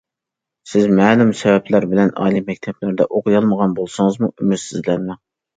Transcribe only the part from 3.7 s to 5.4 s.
بولسىڭىزمۇ ئۈمىدسىزلەنمەڭ.